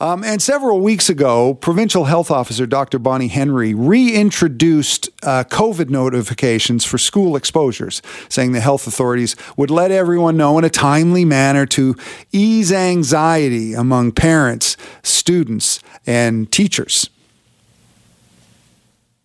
[0.00, 3.00] Um, and several weeks ago, Provincial Health Officer Dr.
[3.00, 9.90] Bonnie Henry reintroduced uh, COVID notifications for school exposures, saying the health authorities would let
[9.90, 11.96] everyone know in a timely manner to
[12.30, 17.10] ease anxiety among parents, students, and teachers.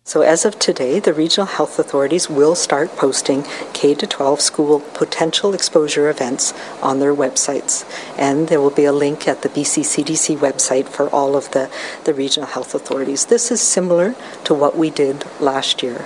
[0.06, 3.42] So as of today, the regional health authorities will start posting
[3.72, 7.86] K to 12 school potential exposure events on their websites.
[8.18, 11.70] And there will be a link at the BC CDC website for all of the,
[12.04, 13.24] the regional health authorities.
[13.24, 14.14] This is similar
[14.44, 16.04] to what we did last year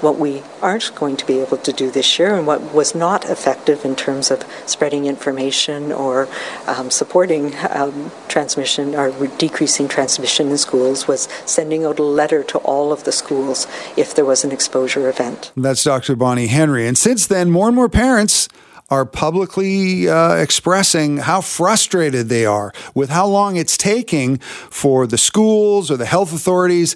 [0.00, 3.24] what we aren't going to be able to do this year and what was not
[3.24, 6.28] effective in terms of spreading information or
[6.66, 12.58] um, supporting um, transmission or decreasing transmission in schools was sending out a letter to
[12.58, 15.52] all of the schools if there was an exposure event.
[15.56, 16.16] That's Dr.
[16.16, 16.86] Bonnie Henry.
[16.86, 18.48] And since then, more and more parents
[18.88, 25.18] are publicly uh, expressing how frustrated they are with how long it's taking for the
[25.18, 26.94] schools or the health authorities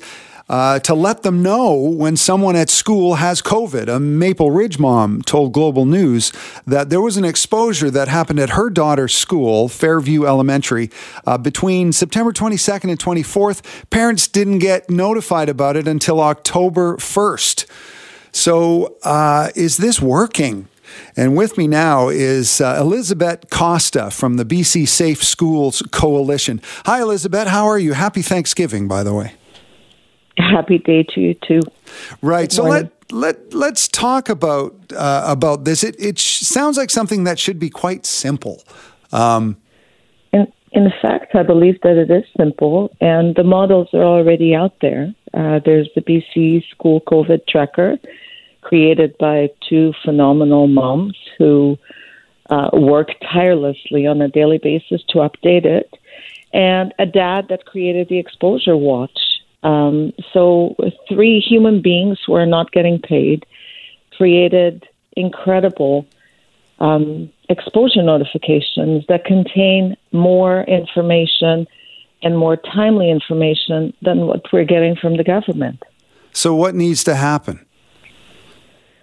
[0.50, 3.87] uh, to let them know when someone at school has COVID.
[3.87, 6.32] A Maple Ridge mom told Global News
[6.66, 10.90] that there was an exposure that happened at her daughter's school, Fairview Elementary,
[11.24, 13.62] uh, between September 22nd and 24th.
[13.90, 17.66] Parents didn't get notified about it until October 1st.
[18.32, 20.66] So, uh, is this working?
[21.16, 26.60] And with me now is uh, Elizabeth Costa from the BC Safe Schools Coalition.
[26.87, 27.46] Hi, Elizabeth.
[27.46, 27.92] How are you?
[27.92, 29.35] Happy Thanksgiving, by the way
[30.41, 31.60] happy day to you too.
[32.23, 32.51] Right.
[32.51, 35.85] so let let let's talk about uh, about this.
[35.85, 38.63] It it sh- sounds like something that should be quite simple.
[39.13, 39.57] Um,
[40.32, 44.74] in in fact, I believe that it is simple, and the models are already out
[44.80, 45.15] there.
[45.35, 47.99] Uh, there's the BC School COVID Tracker,
[48.63, 51.77] created by two phenomenal moms who
[52.51, 55.93] uh, work tirelessly on a daily basis to update it,
[56.52, 59.19] and a dad that created the Exposure Watch
[59.63, 60.75] um, so,
[61.09, 63.45] three human beings who are not getting paid
[64.16, 66.06] created incredible
[66.78, 71.66] um, exposure notifications that contain more information
[72.22, 75.82] and more timely information than what we're getting from the government.
[76.32, 77.66] So, what needs to happen?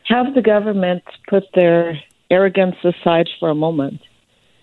[0.06, 2.00] Have the government put their
[2.31, 4.01] arrogance aside for a moment.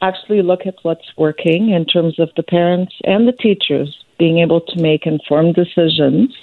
[0.02, 4.60] Actually, look at what's working in terms of the parents and the teachers being able
[4.60, 6.34] to make informed decisions.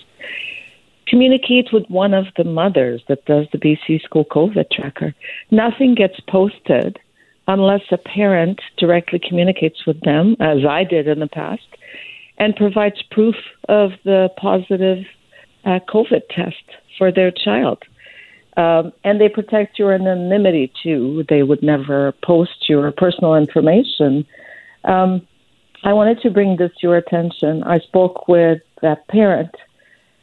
[1.07, 5.13] Communicate with one of the mothers that does the BC School COVID tracker.
[5.49, 6.99] Nothing gets posted
[7.47, 11.67] unless a parent directly communicates with them, as I did in the past,
[12.37, 13.35] and provides proof
[13.67, 15.05] of the positive
[15.65, 16.63] uh, COVID test
[16.97, 17.83] for their child.
[18.57, 21.25] Um, and they protect your anonymity too.
[21.29, 24.25] They would never post your personal information.
[24.83, 25.27] Um,
[25.83, 27.63] I wanted to bring this to your attention.
[27.63, 29.55] I spoke with a parent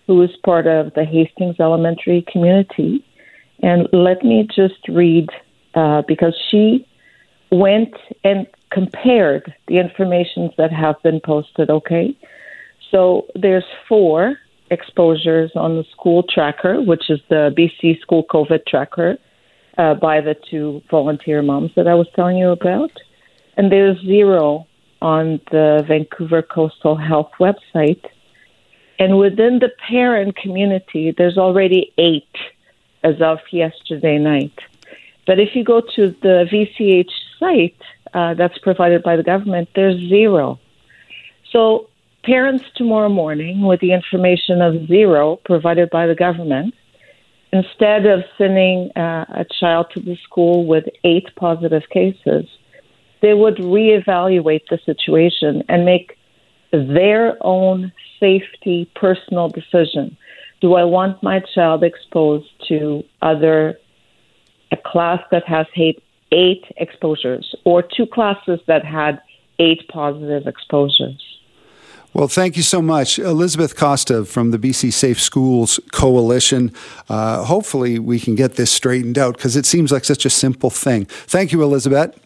[0.06, 3.04] who is part of the Hastings Elementary community.
[3.60, 5.28] And let me just read,
[5.74, 6.86] uh, because she
[7.50, 12.16] went and compared the informations that have been posted, okay?
[12.92, 14.36] So there's four
[14.70, 19.18] exposures on the school tracker, which is the BC School COVID tracker
[19.76, 22.92] uh, by the two volunteer moms that I was telling you about.
[23.56, 24.67] And there's zero
[25.00, 28.04] on the Vancouver Coastal Health website.
[28.98, 32.34] And within the parent community, there's already eight
[33.04, 34.58] as of yesterday night.
[35.26, 37.80] But if you go to the VCH site
[38.14, 40.58] uh, that's provided by the government, there's zero.
[41.52, 41.88] So,
[42.24, 46.74] parents tomorrow morning, with the information of zero provided by the government,
[47.52, 52.46] instead of sending uh, a child to the school with eight positive cases,
[53.20, 56.16] they would reevaluate the situation and make
[56.72, 60.16] their own safety personal decision.
[60.60, 63.78] Do I want my child exposed to other
[64.70, 66.02] a class that has eight,
[66.32, 69.20] eight exposures or two classes that had
[69.58, 71.22] eight positive exposures?
[72.14, 76.72] Well, thank you so much, Elizabeth Costa from the BC Safe Schools Coalition.
[77.08, 80.70] Uh, hopefully, we can get this straightened out because it seems like such a simple
[80.70, 81.04] thing.
[81.04, 82.18] Thank you, Elizabeth.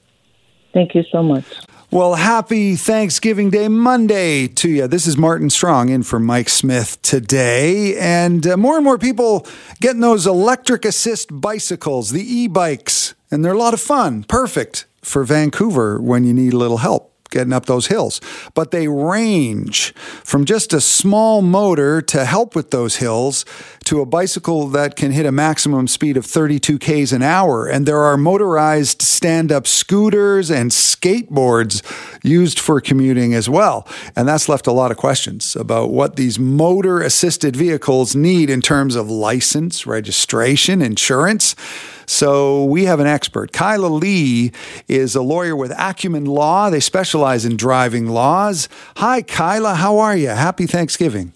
[0.73, 1.45] Thank you so much.
[1.91, 4.87] Well, happy Thanksgiving Day Monday to you.
[4.87, 7.99] This is Martin Strong in for Mike Smith today.
[7.99, 9.47] And uh, more and more people
[9.79, 14.25] getting those electric assist bicycles, the e bikes, and they're a lot of fun.
[14.25, 18.21] Perfect for Vancouver when you need a little help getting up those hills.
[18.55, 19.93] But they range
[20.23, 23.45] from just a small motor to help with those hills
[23.85, 27.67] to a bicycle that can hit a maximum speed of 32 k's an hour.
[27.67, 31.83] And there are motorized stand up scooters and skateboards
[32.23, 33.87] used for commuting as well.
[34.15, 38.61] And that's left a lot of questions about what these motor assisted vehicles need in
[38.61, 41.55] terms of license, registration, insurance.
[42.07, 43.53] So we have an expert.
[43.53, 44.53] Kyla Lee
[44.89, 46.71] is a lawyer with Acumen Law.
[46.71, 48.69] They specialize in driving laws.
[48.97, 49.75] Hi, Kyla.
[49.75, 50.29] How are you?
[50.29, 51.33] Happy Thanksgiving.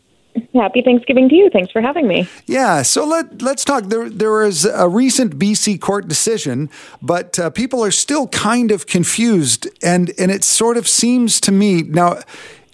[0.56, 1.50] Happy Thanksgiving to you.
[1.50, 2.28] Thanks for having me.
[2.46, 3.84] Yeah, so let let's talk.
[3.84, 6.70] There there is a recent BC court decision,
[7.00, 11.52] but uh, people are still kind of confused, and and it sort of seems to
[11.52, 12.20] me now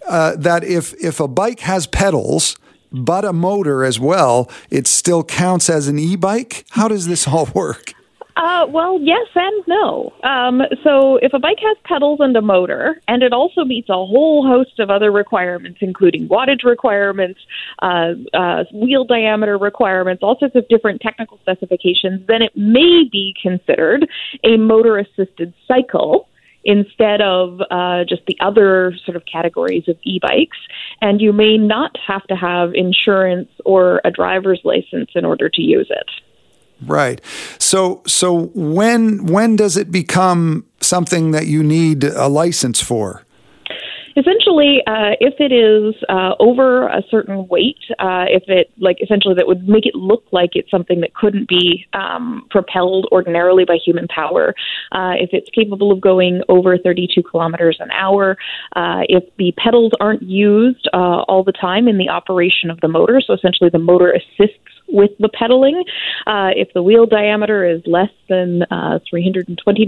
[0.09, 2.57] uh, that if if a bike has pedals
[2.93, 6.67] but a motor as well, it still counts as an e-bike.
[6.71, 7.95] How does this all work?
[8.35, 10.13] Uh, well, yes and no.
[10.23, 13.95] Um, so, if a bike has pedals and a motor, and it also meets a
[13.95, 17.41] whole host of other requirements, including wattage requirements,
[17.83, 23.35] uh, uh, wheel diameter requirements, all sorts of different technical specifications, then it may be
[23.43, 24.09] considered
[24.45, 26.29] a motor assisted cycle
[26.65, 30.59] instead of uh, just the other sort of categories of e bikes.
[31.03, 35.61] And you may not have to have insurance or a driver's license in order to
[35.61, 36.11] use it.
[36.87, 37.21] Right.
[37.59, 43.25] So so when when does it become something that you need a license for?
[44.15, 49.35] Essentially, uh, if it is uh, over a certain weight, uh, if it like essentially
[49.35, 53.79] that would make it look like it's something that couldn't be um, propelled ordinarily by
[53.83, 54.55] human power,
[54.93, 58.37] uh, if it's capable of going over 32 kilometers an hour,
[58.77, 62.89] uh, if the pedals aren't used uh, all the time in the operation of the
[62.89, 64.59] motor, so essentially the motor assists
[64.93, 65.85] with the pedaling.
[66.27, 69.87] Uh, if the wheel diameter is less than uh, 320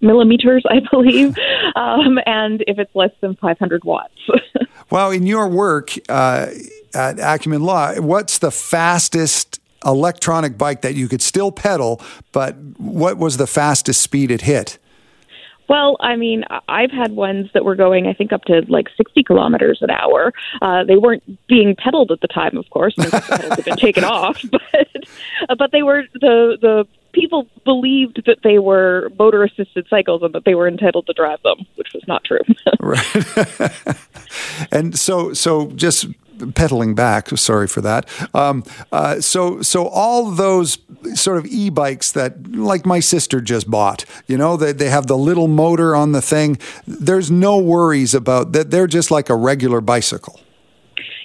[0.00, 1.36] millimeters, I believe,
[1.76, 4.14] um, and if it's less than 500 watts.
[4.90, 6.48] well, in your work uh,
[6.94, 12.00] at Acumen Law, what's the fastest electronic bike that you could still pedal,
[12.32, 14.78] but what was the fastest speed it hit?
[15.70, 19.22] Well, I mean, I've had ones that were going, I think, up to like 60
[19.22, 20.32] kilometers an hour.
[20.60, 22.92] Uh, they weren't being pedaled at the time, of course.
[22.96, 24.88] The pedals had been taken off, but
[25.56, 30.44] but they were the the people believed that they were motor assisted cycles and that
[30.44, 32.40] they were entitled to drive them, which was not true.
[32.80, 33.70] right.
[34.72, 36.06] and so so just
[36.54, 37.28] pedaling back.
[37.30, 38.08] Sorry for that.
[38.34, 40.78] Um, uh, so so all those
[41.14, 45.16] sort of e-bikes that, like my sister just bought, you know, they they have the
[45.16, 46.58] little motor on the thing.
[46.86, 48.70] There's no worries about that.
[48.70, 50.40] They're just like a regular bicycle.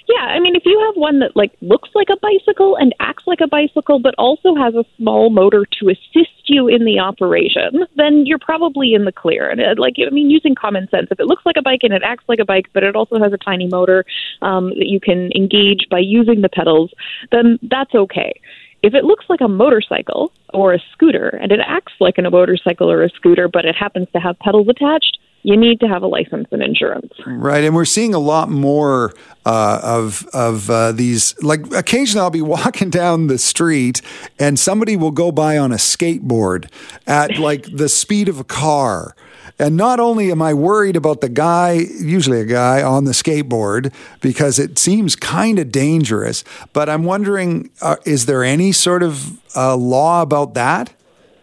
[0.08, 3.24] Yeah, I mean, if you have one that like looks like a bicycle and acts
[3.26, 7.86] like a bicycle, but also has a small motor to assist you in the operation,
[7.96, 9.50] then you're probably in the clear.
[9.50, 11.92] And it, like, I mean, using common sense, if it looks like a bike and
[11.92, 14.04] it acts like a bike, but it also has a tiny motor
[14.42, 16.92] um, that you can engage by using the pedals,
[17.32, 18.40] then that's okay.
[18.82, 22.88] If it looks like a motorcycle or a scooter and it acts like a motorcycle
[22.88, 26.08] or a scooter, but it happens to have pedals attached, you need to have a
[26.08, 27.12] license and insurance.
[27.24, 29.14] Right, and we're seeing a lot more
[29.44, 31.40] uh, of of uh, these.
[31.40, 34.02] Like occasionally, I'll be walking down the street
[34.40, 36.68] and somebody will go by on a skateboard
[37.06, 39.14] at like the speed of a car.
[39.56, 43.94] And not only am I worried about the guy, usually a guy on the skateboard,
[44.20, 49.38] because it seems kind of dangerous, but I'm wondering uh, is there any sort of
[49.54, 50.92] uh, law about that?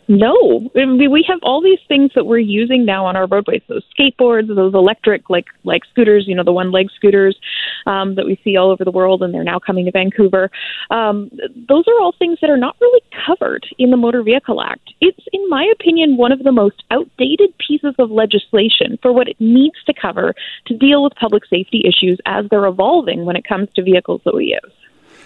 [0.08, 3.62] No, we have all these things that we're using now on our roadways.
[3.68, 7.38] Those skateboards, those electric like like scooters, you know, the one leg scooters
[7.86, 10.52] um, that we see all over the world, and they're now coming to Vancouver.
[10.90, 11.32] Um,
[11.70, 14.94] those are all things that are not really covered in the Motor Vehicle Act.
[15.00, 19.40] It's, in my opinion, one of the most outdated pieces of legislation for what it
[19.40, 20.34] needs to cover
[20.68, 24.36] to deal with public safety issues as they're evolving when it comes to vehicles that
[24.36, 24.74] we use.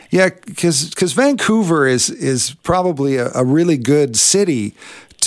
[0.09, 4.73] Yeah, because because Vancouver is is probably a, a really good city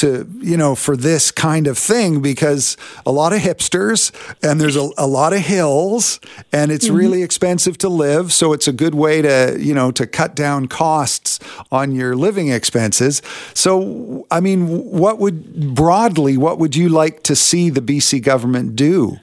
[0.00, 4.10] to you know for this kind of thing because a lot of hipsters
[4.42, 6.20] and there's a, a lot of hills
[6.52, 6.96] and it's mm-hmm.
[6.96, 8.32] really expensive to live.
[8.32, 11.38] So it's a good way to you know to cut down costs
[11.70, 13.20] on your living expenses.
[13.54, 18.76] So i mean what would broadly what would you like to see the bc government
[18.76, 19.18] do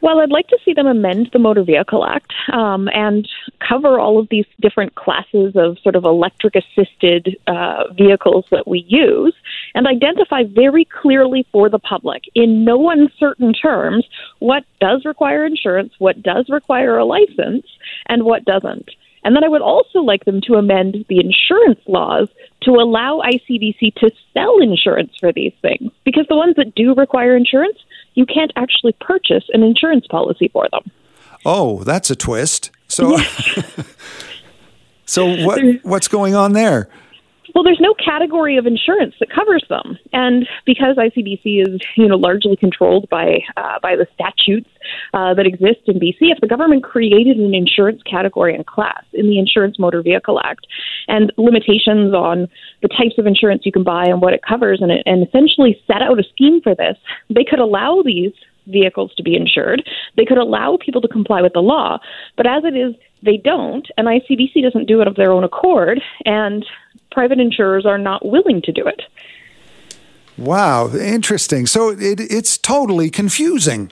[0.00, 3.28] well, I'd like to see them amend the Motor Vehicle Act um, and
[3.66, 8.84] cover all of these different classes of sort of electric assisted uh, vehicles that we
[8.88, 9.34] use
[9.74, 14.06] and identify very clearly for the public in no uncertain terms
[14.38, 17.66] what does require insurance, what does require a license,
[18.06, 18.90] and what doesn't.
[19.24, 22.28] And then I would also like them to amend the insurance laws
[22.62, 25.90] to allow ICBC to sell insurance for these things.
[26.04, 27.78] Because the ones that do require insurance,
[28.14, 30.90] you can't actually purchase an insurance policy for them.
[31.44, 32.70] Oh, that's a twist.
[32.88, 33.18] So,
[35.06, 36.88] so what what's going on there?
[37.58, 42.14] Well, there's no category of insurance that covers them, and because ICBC is, you know,
[42.14, 44.70] largely controlled by uh, by the statutes
[45.12, 49.26] uh, that exist in BC, if the government created an insurance category and class in
[49.28, 50.68] the Insurance Motor Vehicle Act,
[51.08, 52.46] and limitations on
[52.80, 56.00] the types of insurance you can buy and what it covers, and, and essentially set
[56.00, 56.96] out a scheme for this,
[57.28, 58.30] they could allow these
[58.68, 59.82] vehicles to be insured.
[60.16, 61.98] They could allow people to comply with the law,
[62.36, 66.00] but as it is, they don't, and ICBC doesn't do it of their own accord,
[66.24, 66.64] and
[67.18, 69.02] private insurers are not willing to do it.
[70.36, 71.66] Wow, interesting.
[71.66, 73.90] So it, it's totally confusing.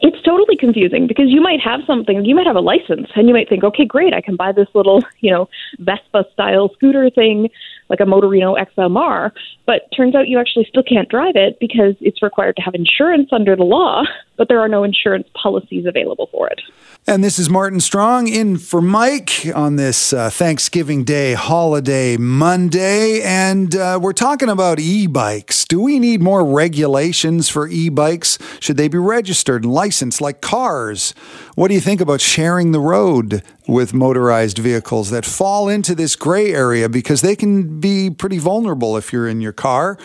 [0.00, 3.34] It's totally confusing because you might have something, you might have a license, and you
[3.34, 7.50] might think, okay, great, I can buy this little, you know, Vespa style scooter thing,
[7.90, 9.32] like a Motorino XMR,
[9.66, 13.28] but turns out you actually still can't drive it because it's required to have insurance
[13.32, 14.02] under the law,
[14.38, 16.62] but there are no insurance policies available for it.
[17.08, 23.22] And this is Martin Strong in for Mike on this uh, Thanksgiving Day holiday Monday.
[23.22, 25.64] And uh, we're talking about e bikes.
[25.64, 28.40] Do we need more regulations for e bikes?
[28.58, 31.12] Should they be registered and licensed like cars?
[31.54, 36.16] What do you think about sharing the road with motorized vehicles that fall into this
[36.16, 39.96] gray area because they can be pretty vulnerable if you're in your car?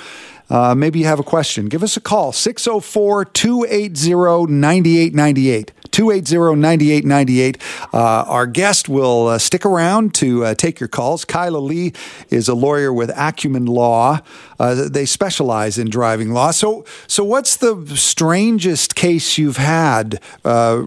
[0.51, 1.65] Uh, maybe you have a question.
[1.65, 5.71] Give us a call 604 280 9898.
[5.91, 7.61] 280-9898.
[7.93, 11.25] Uh, our guest will uh, stick around to uh, take your calls.
[11.25, 11.93] Kyla Lee
[12.29, 14.19] is a lawyer with Acumen Law.
[14.59, 16.51] Uh, they specialize in driving law.
[16.51, 20.85] So, so what's the strangest case you've had uh,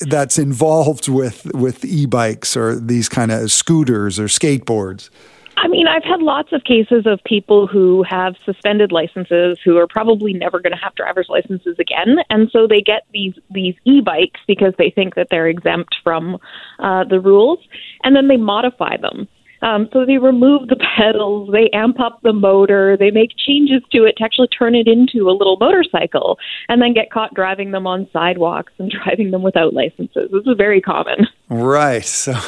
[0.00, 5.10] that's involved with with e-bikes or these kind of scooters or skateboards?
[5.56, 9.86] I mean, I've had lots of cases of people who have suspended licenses who are
[9.86, 14.40] probably never going to have driver's licenses again, and so they get these these e-bikes
[14.46, 16.38] because they think that they're exempt from
[16.78, 17.58] uh, the rules,
[18.02, 19.28] and then they modify them.
[19.62, 24.04] Um, so they remove the pedals, they amp up the motor, they make changes to
[24.04, 27.86] it to actually turn it into a little motorcycle, and then get caught driving them
[27.86, 30.30] on sidewalks and driving them without licenses.
[30.32, 31.28] This is very common.
[31.48, 32.04] Right.
[32.04, 32.32] So.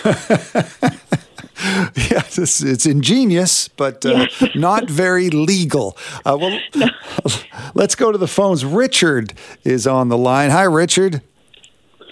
[1.95, 4.49] yes, it's, it's, ingenious, but uh, yeah.
[4.57, 5.97] not very legal.
[6.25, 6.87] Uh, well, no.
[7.75, 8.65] let's go to the phones.
[8.65, 10.51] Richard is on the line.
[10.51, 11.23] Hi, Richard.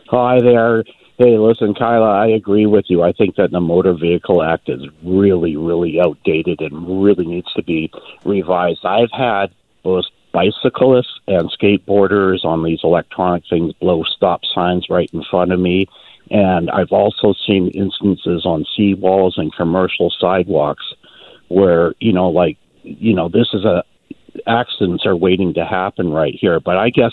[0.09, 0.85] Hi there.
[1.19, 3.03] Hey, listen, Kyla, I agree with you.
[3.03, 7.63] I think that the Motor Vehicle Act is really, really outdated and really needs to
[7.63, 7.91] be
[8.25, 8.85] revised.
[8.85, 9.47] I've had
[9.83, 15.61] both bicyclists and skateboarders on these electronic things blow stop signs right in front of
[15.61, 15.87] me
[16.31, 20.85] and I've also seen instances on seawalls and commercial sidewalks
[21.49, 23.85] where, you know, like, you know, this is a,
[24.47, 26.61] accidents are waiting to happen right here.
[26.61, 27.13] But I guess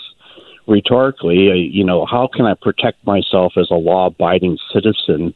[0.66, 5.34] rhetorically, uh, you know, how can I protect myself as a law abiding citizen?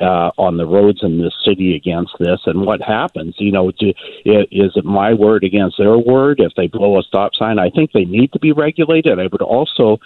[0.00, 3.34] Uh, on the roads in this city against this, and what happens?
[3.38, 3.92] You know, do,
[4.24, 7.58] is it my word against their word if they blow a stop sign?
[7.58, 9.18] I think they need to be regulated.
[9.18, 9.98] I would also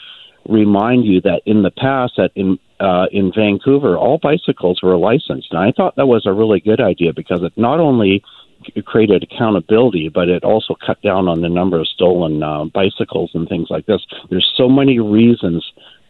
[0.49, 5.49] remind you that in the past, that in uh, in Vancouver, all bicycles were licensed,
[5.53, 8.23] and I thought that was a really good idea because it not only
[8.85, 13.49] created accountability, but it also cut down on the number of stolen uh, bicycles and
[13.49, 14.05] things like this.
[14.31, 15.65] There's so many reasons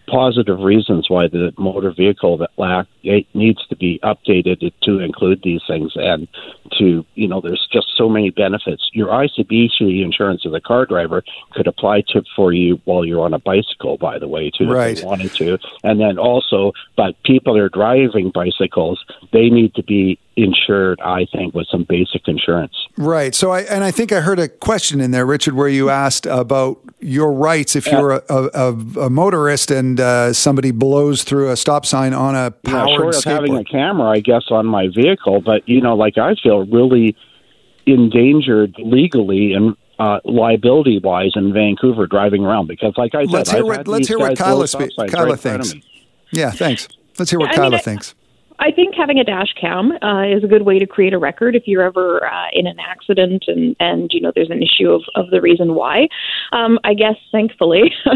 [0.06, 5.40] positive reasons why the motor vehicle that lack it needs to be updated to include
[5.42, 6.26] these things and
[6.78, 11.22] to you know there's just so many benefits your ICBC insurance as a car driver
[11.52, 14.92] could apply to for you while you're on a bicycle by the way too right.
[14.92, 19.82] if they wanted to and then also but people are driving bicycles they need to
[19.82, 22.74] be insured, I think, with some basic insurance.
[22.96, 23.34] Right.
[23.34, 26.26] So, I and I think I heard a question in there, Richard, where you asked
[26.26, 31.56] about your rights if you're a, a, a, motorist and uh, somebody blows through a
[31.56, 32.50] stop sign on a
[32.96, 35.40] powered short of having a camera, I guess, on my vehicle.
[35.40, 37.16] But you know, like I feel really
[37.86, 43.50] endangered legally and uh, liability wise in Vancouver driving around because, like I said, let's
[43.50, 45.74] hear what, let's hear what Kyla, spe- Kyla right thinks.
[46.32, 46.88] Yeah, thanks.
[47.18, 48.14] Let's hear what I Kyla mean, thinks.
[48.58, 51.56] I think having a dash cam uh, is a good way to create a record
[51.56, 55.02] if you're ever uh, in an accident and, and you know there's an issue of,
[55.16, 56.08] of the reason why.
[56.52, 57.92] Um, I guess thankfully,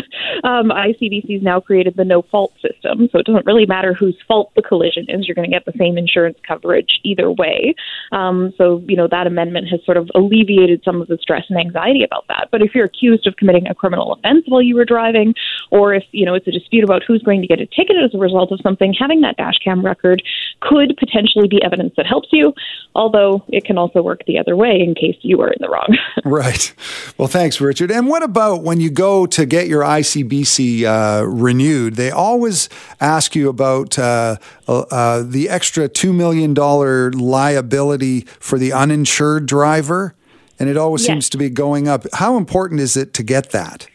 [0.44, 4.16] um, ICBC has now created the no fault system, so it doesn't really matter whose
[4.28, 5.26] fault the collision is.
[5.26, 7.74] You're going to get the same insurance coverage either way.
[8.12, 11.58] Um, so you know that amendment has sort of alleviated some of the stress and
[11.58, 12.48] anxiety about that.
[12.52, 15.34] But if you're accused of committing a criminal offense while you were driving,
[15.70, 18.14] or if you know it's a dispute about who's going to get a ticket as
[18.14, 20.22] a result of something, having that dash cam record
[20.60, 22.52] could potentially be evidence that helps you,
[22.94, 25.96] although it can also work the other way in case you are in the wrong.
[26.24, 26.72] right.
[27.16, 27.90] Well, thanks, Richard.
[27.90, 31.96] And what about when you go to get your ICBC uh, renewed?
[31.96, 32.68] They always
[33.00, 34.36] ask you about uh,
[34.66, 40.14] uh, the extra $2 million liability for the uninsured driver,
[40.58, 41.08] and it always yes.
[41.08, 42.06] seems to be going up.
[42.14, 43.86] How important is it to get that?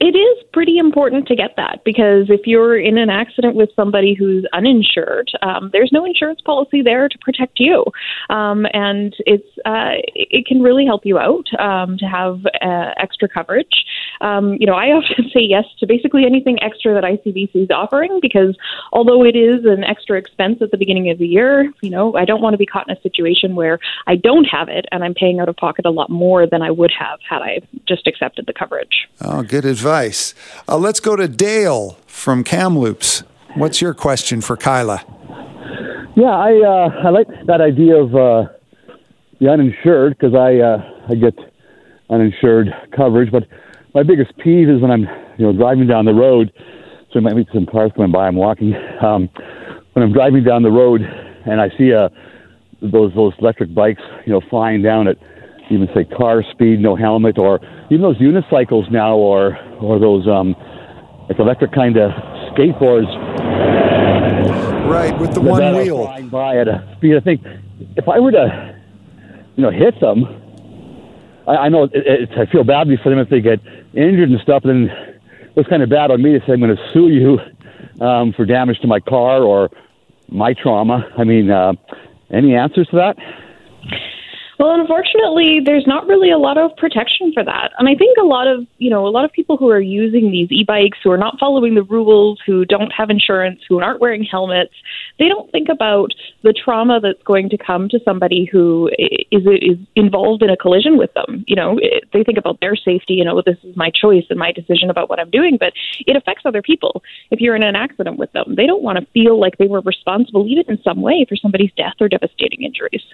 [0.00, 4.14] It is pretty important to get that because if you're in an accident with somebody
[4.14, 7.84] who's uninsured, um, there's no insurance policy there to protect you,
[8.30, 13.28] um, and it's uh, it can really help you out um, to have uh, extra
[13.28, 13.84] coverage.
[14.22, 18.20] Um, you know, I often say yes to basically anything extra that ICBC is offering
[18.22, 18.56] because
[18.94, 22.24] although it is an extra expense at the beginning of the year, you know, I
[22.24, 25.12] don't want to be caught in a situation where I don't have it and I'm
[25.12, 28.46] paying out of pocket a lot more than I would have had I just accepted
[28.46, 29.06] the coverage.
[29.20, 30.34] Oh, good advice advice.
[30.68, 33.24] Uh, let's go to Dale from Kamloops.
[33.56, 35.02] What's your question for Kyla?
[36.14, 38.52] Yeah, I uh, I like that idea of uh,
[39.40, 40.78] the uninsured because I uh,
[41.08, 41.34] I get
[42.08, 43.48] uninsured coverage, but
[43.92, 45.06] my biggest peeve is when I'm
[45.38, 46.52] you know driving down the road.
[47.12, 48.28] So I might meet some cars coming by.
[48.28, 48.72] I'm walking.
[49.02, 49.28] Um,
[49.94, 52.08] when I'm driving down the road and I see a uh,
[52.80, 55.16] those those electric bikes, you know, flying down at
[55.70, 57.60] even say car speed, no helmet, or
[57.90, 60.54] even those unicycles now, or or those um,
[61.28, 62.10] like electric kind of
[62.52, 63.08] skateboards.
[64.88, 66.04] Right, with the one wheel.
[66.04, 67.16] Flying by at a speed.
[67.16, 67.42] I think
[67.96, 68.80] if I were to,
[69.56, 70.24] you know, hit them,
[71.46, 73.60] I, I know it, it, I feel badly for them if they get
[73.94, 74.64] injured and stuff.
[74.64, 74.90] Then
[75.56, 78.44] it's kind of bad on me to say I'm going to sue you um, for
[78.44, 79.70] damage to my car or
[80.28, 81.08] my trauma.
[81.16, 81.74] I mean, uh,
[82.30, 83.16] any answers to that?
[84.60, 87.70] Well, unfortunately, there's not really a lot of protection for that.
[87.78, 90.30] And I think a lot of, you know, a lot of people who are using
[90.30, 94.22] these e-bikes who are not following the rules, who don't have insurance, who aren't wearing
[94.22, 94.74] helmets,
[95.18, 96.10] they don't think about
[96.42, 98.90] the trauma that's going to come to somebody who
[99.32, 101.42] is is involved in a collision with them.
[101.48, 101.80] You know,
[102.12, 104.90] they think about their safety, you oh, know, this is my choice and my decision
[104.90, 107.02] about what I'm doing, but it affects other people.
[107.30, 109.80] If you're in an accident with them, they don't want to feel like they were
[109.80, 113.04] responsible even in some way for somebody's death or devastating injuries.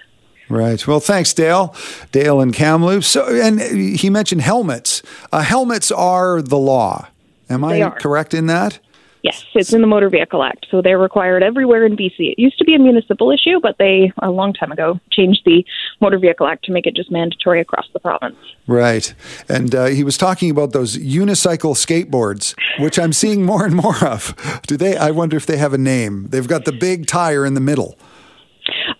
[0.49, 0.85] Right.
[0.87, 1.75] Well, thanks, Dale.
[2.11, 3.07] Dale and Kamloops.
[3.07, 5.01] So, and he mentioned helmets.
[5.31, 7.07] Uh, helmets are the law.
[7.49, 7.99] Am they I are.
[7.99, 8.79] correct in that?
[9.23, 10.67] Yes, it's in the Motor Vehicle Act.
[10.69, 12.13] So they're required everywhere in BC.
[12.17, 15.65] It used to be a municipal issue, but they, a long time ago, changed the
[15.99, 18.37] Motor Vehicle Act to make it just mandatory across the province.
[18.67, 19.13] Right.
[19.49, 24.01] And uh, he was talking about those unicycle skateboards, which I'm seeing more and more
[24.05, 24.61] of.
[24.67, 24.95] Do they?
[24.95, 26.27] I wonder if they have a name.
[26.29, 27.97] They've got the big tire in the middle.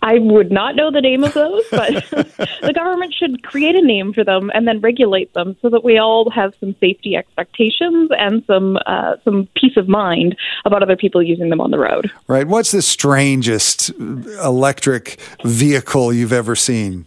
[0.08, 1.92] I would not know the name of those, but
[2.62, 5.98] the government should create a name for them and then regulate them so that we
[5.98, 11.22] all have some safety expectations and some uh, some peace of mind about other people
[11.22, 12.10] using them on the road.
[12.26, 12.48] Right.
[12.48, 17.06] What's the strangest electric vehicle you've ever seen?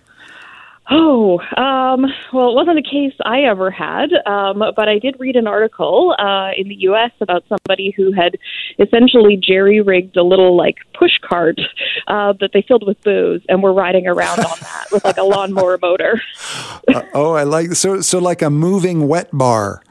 [0.93, 5.37] Oh, um, well, it wasn't a case I ever had, um, but I did read
[5.37, 7.11] an article uh, in the U.S.
[7.21, 8.37] about somebody who had
[8.77, 11.61] essentially jerry rigged a little like push cart
[12.07, 15.23] uh, that they filled with booze and were riding around on that with like a
[15.23, 16.21] lawnmower motor.
[16.93, 19.81] uh, oh, I like so so like a moving wet bar.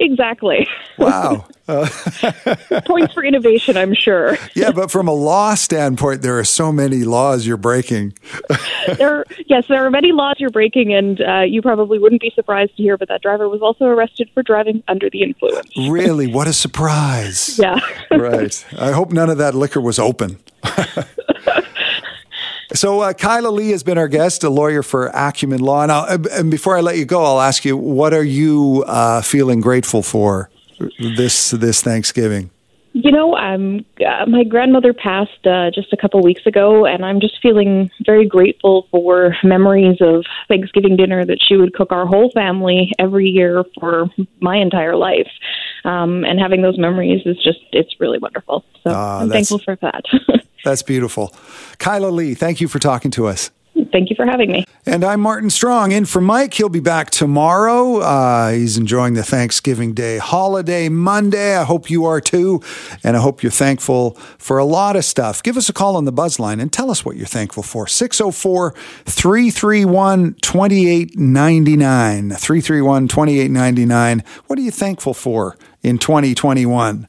[0.00, 0.66] Exactly.
[0.98, 1.46] Wow.
[1.68, 1.88] Uh,
[2.86, 4.36] Points for innovation, I'm sure.
[4.54, 8.14] yeah, but from a law standpoint, there are so many laws you're breaking.
[8.98, 12.76] there, yes, there are many laws you're breaking, and uh, you probably wouldn't be surprised
[12.76, 15.70] to hear, but that driver was also arrested for driving under the influence.
[15.76, 16.26] Really?
[16.26, 17.58] What a surprise.
[17.58, 17.78] Yeah.
[18.10, 18.64] right.
[18.78, 20.38] I hope none of that liquor was open.
[22.74, 25.82] So, uh, Kyla Lee has been our guest, a lawyer for Acumen Law.
[25.82, 29.20] And, uh, and before I let you go, I'll ask you, what are you uh,
[29.22, 30.50] feeling grateful for
[30.98, 32.50] this this Thanksgiving?
[32.94, 37.20] You know, um, uh, my grandmother passed uh, just a couple weeks ago, and I'm
[37.20, 42.30] just feeling very grateful for memories of Thanksgiving dinner that she would cook our whole
[42.32, 45.28] family every year for my entire life.
[45.84, 48.62] Um, and having those memories is just, it's really wonderful.
[48.84, 50.04] So uh, I'm thankful for that.
[50.64, 51.34] that's beautiful.
[51.78, 53.50] Kyla Lee, thank you for talking to us.
[53.90, 54.64] Thank you for having me.
[54.84, 55.92] And I'm Martin Strong.
[55.92, 56.52] In for Mike.
[56.54, 58.00] He'll be back tomorrow.
[58.00, 61.56] Uh, he's enjoying the Thanksgiving Day holiday Monday.
[61.56, 62.60] I hope you are too.
[63.02, 65.42] And I hope you're thankful for a lot of stuff.
[65.42, 67.86] Give us a call on the buzz line and tell us what you're thankful for.
[67.86, 68.72] 604
[69.06, 72.30] 331 2899.
[72.30, 74.24] 331 2899.
[74.48, 77.08] What are you thankful for in 2021?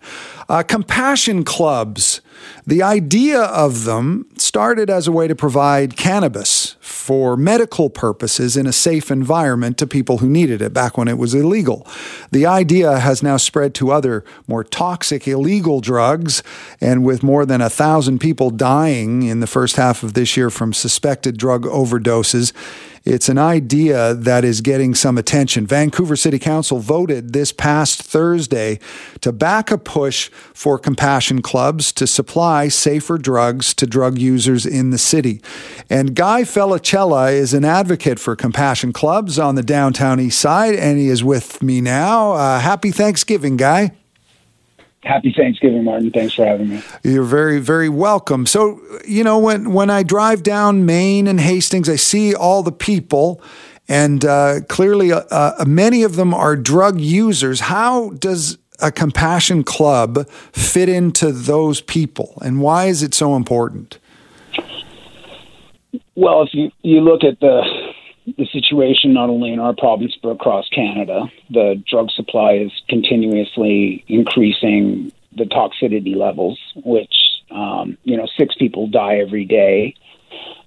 [0.49, 2.21] Uh, compassion clubs.
[2.67, 8.65] The idea of them started as a way to provide cannabis for medical purposes in
[8.65, 11.87] a safe environment to people who needed it back when it was illegal.
[12.31, 16.43] The idea has now spread to other more toxic illegal drugs,
[16.79, 20.49] and with more than a thousand people dying in the first half of this year
[20.49, 22.53] from suspected drug overdoses,
[23.05, 25.67] it's an idea that is getting some attention.
[25.67, 28.79] Vancouver City Council voted this past Thursday
[29.19, 34.91] to back a push for compassion clubs to supply safer drugs to drug users in
[34.91, 35.41] the city.
[35.89, 40.97] And Guy Felicella is an advocate for compassion clubs on the downtown east side, and
[40.97, 42.33] he is with me now.
[42.33, 43.91] Uh, happy Thanksgiving, Guy
[45.03, 46.11] happy Thanksgiving, Martin.
[46.11, 46.81] Thanks for having me.
[47.03, 48.45] You're very, very welcome.
[48.45, 52.71] So, you know, when when I drive down Main and Hastings, I see all the
[52.71, 53.41] people,
[53.87, 57.61] and uh, clearly, uh, uh, many of them are drug users.
[57.61, 63.99] How does a compassion club fit into those people, and why is it so important?
[66.15, 67.61] Well, if you you look at the
[68.25, 71.25] the situation not only in our province but across Canada.
[71.49, 77.13] The drug supply is continuously increasing the toxicity levels, which
[77.51, 79.95] um, you know six people die every day,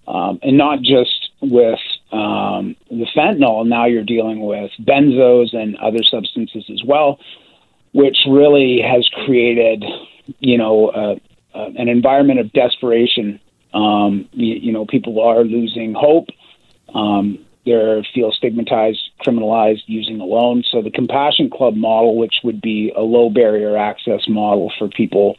[0.07, 1.79] um, and not just with
[2.13, 3.67] um, the fentanyl.
[3.67, 7.19] Now you're dealing with benzos and other substances as well,
[7.93, 9.85] which really has created
[10.41, 11.15] you know uh,
[11.55, 13.41] uh, an environment of desperation.
[13.73, 16.29] Um, you, you know, people are losing hope.
[16.95, 20.63] Um, they feel stigmatized, criminalized using alone.
[20.71, 25.37] So the Compassion Club model, which would be a low barrier access model for people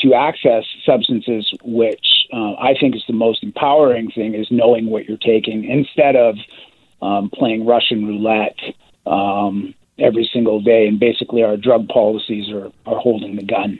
[0.00, 5.06] to access substances, which uh, I think is the most empowering thing, is knowing what
[5.06, 6.36] you're taking instead of
[7.02, 8.58] um, playing Russian roulette
[9.06, 10.86] um, every single day.
[10.86, 13.78] And basically, our drug policies are, are holding the gun.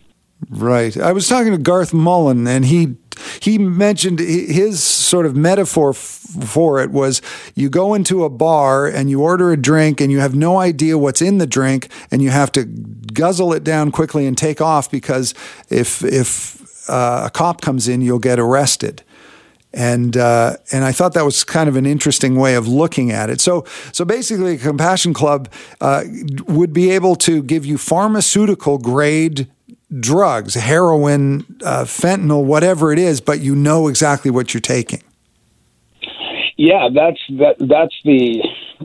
[0.48, 0.96] Right.
[0.96, 2.96] I was talking to Garth Mullins, and he
[3.40, 5.96] he mentioned his sort of metaphor f-
[6.44, 7.22] for it was
[7.54, 10.98] you go into a bar and you order a drink and you have no idea
[10.98, 14.90] what's in the drink and you have to guzzle it down quickly and take off
[14.90, 15.34] because
[15.70, 19.02] if if uh, a cop comes in, you'll get arrested
[19.72, 23.30] and uh, and I thought that was kind of an interesting way of looking at
[23.30, 23.40] it.
[23.40, 26.04] So so basically, a compassion club uh,
[26.46, 29.48] would be able to give you pharmaceutical grade
[30.00, 35.02] drugs, heroin, uh, fentanyl, whatever it is, but you know exactly what you're taking.
[36.56, 37.56] Yeah, that's that.
[37.58, 38.42] That's the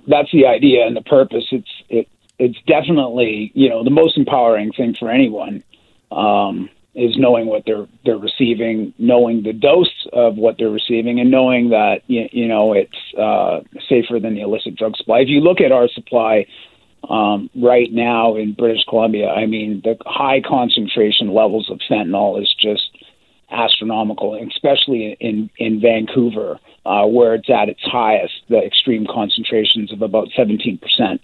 [0.08, 1.46] that's the idea and the purpose.
[1.52, 5.64] It's it it's definitely you know the most empowering thing for anyone
[6.12, 11.32] um, is knowing what they're they're receiving, knowing the dose of what they're receiving, and
[11.32, 15.20] knowing that you, you know it's uh, safer than the illicit drug supply.
[15.20, 16.48] If you look at our supply
[17.10, 22.54] um, right now in British Columbia, I mean, the high concentration levels of fentanyl is
[22.60, 22.90] just
[23.52, 30.02] astronomical, especially in in Vancouver, uh, where it's at its highest, the extreme concentrations of
[30.02, 31.22] about 17 percent.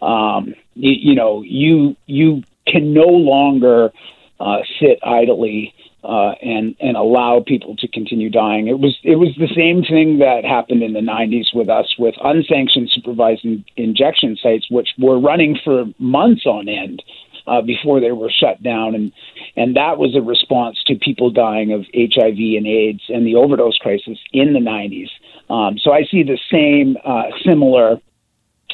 [0.00, 3.92] Um, you, you know, you you can no longer
[4.40, 5.74] uh, sit idly
[6.06, 8.68] uh, and and allow people to continue dying.
[8.68, 12.14] It was it was the same thing that happened in the 90s with us with
[12.22, 17.02] unsanctioned supervised in, injection sites, which were running for months on end.
[17.48, 19.12] Uh, before they were shut down, and
[19.54, 23.78] and that was a response to people dying of HIV and AIDS and the overdose
[23.78, 25.06] crisis in the 90s.
[25.48, 28.00] Um, so I see the same uh, similar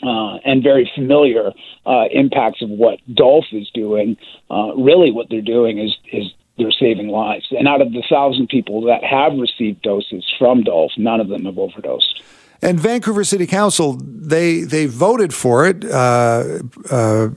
[0.02, 1.52] uh, and very familiar
[1.84, 4.16] uh, impacts of what DULF is doing.
[4.50, 7.46] Uh, really, what they're doing is is they're saving lives.
[7.50, 11.44] And out of the thousand people that have received doses from DULF, none of them
[11.44, 12.22] have overdosed.
[12.62, 17.30] And Vancouver City Council, they they voted for it uh, uh,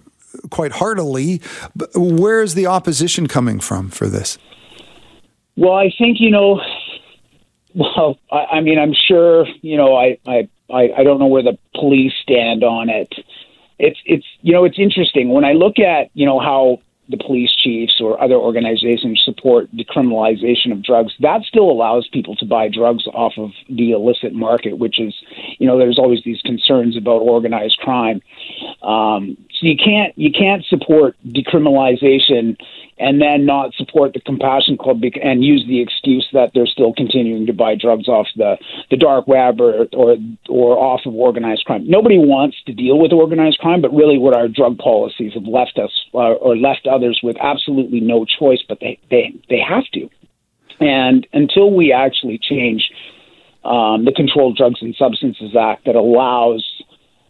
[0.52, 1.42] quite heartily.
[1.96, 4.38] Where is the opposition coming from for this?
[5.58, 6.62] Well, I think you know.
[7.74, 9.96] Well, I, I mean, I'm sure you know.
[9.96, 13.14] I, I I I don't know where the police stand on it.
[13.80, 17.52] It's it's you know it's interesting when I look at you know how the police
[17.56, 23.06] chiefs or other organizations support decriminalization of drugs, that still allows people to buy drugs
[23.14, 25.14] off of the illicit market, which is,
[25.60, 28.22] you know, there's always these concerns about organized crime.
[28.82, 32.58] Um, so you can't you can't support decriminalization
[32.98, 37.46] and then not support the Compassion Club and use the excuse that they're still continuing
[37.46, 38.58] to buy drugs off the,
[38.90, 40.16] the dark web or, or
[40.48, 41.84] or off of organized crime.
[41.88, 45.78] Nobody wants to deal with organized crime, but really, what our drug policies have left
[45.78, 50.10] us uh, or left others with absolutely no choice, but they they they have to.
[50.80, 52.92] And until we actually change
[53.64, 56.64] um, the Controlled Drugs and Substances Act that allows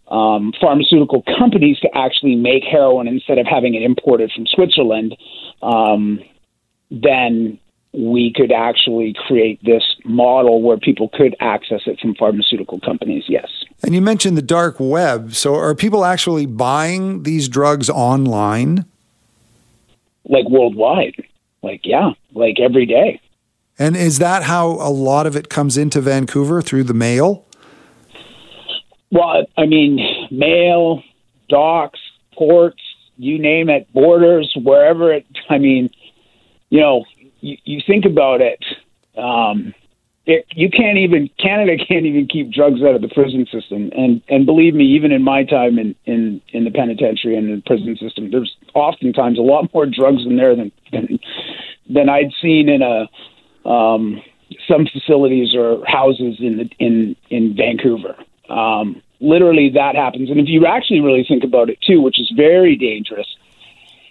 [0.08, 5.16] um, pharmaceutical companies to actually make heroin instead of having it imported from Switzerland,
[5.62, 6.20] um,
[6.92, 7.60] then
[7.94, 13.24] we could actually create this model where people could access it from pharmaceutical companies.
[13.28, 13.48] Yes.
[13.84, 15.34] And you mentioned the dark web.
[15.34, 18.86] So are people actually buying these drugs online?
[20.26, 21.24] Like worldwide.
[21.64, 23.22] Like, yeah, like every day.
[23.80, 27.46] And is that how a lot of it comes into Vancouver through the mail?
[29.12, 30.00] Well, I mean,
[30.32, 31.04] mail,
[31.50, 32.00] docks,
[32.34, 32.82] ports,
[33.18, 35.90] you name it, borders, wherever it, I mean,
[36.70, 37.06] you know,
[37.40, 38.64] you, you think about it,
[39.18, 39.74] um,
[40.26, 44.22] it, you can't even Canada can't even keep drugs out of the prison system, and
[44.28, 47.96] and believe me, even in my time in in in the penitentiary and the prison
[47.98, 51.20] system, there's oftentimes a lot more drugs in there than than,
[51.90, 54.22] than I'd seen in a um,
[54.68, 58.16] some facilities or houses in the in in Vancouver.
[58.50, 62.32] Um, literally, that happens, and if you actually really think about it too, which is
[62.36, 63.28] very dangerous,